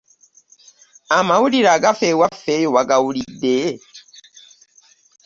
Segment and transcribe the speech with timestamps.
[1.17, 3.55] Amawulire agafa ewaffe eyo wagawulidde?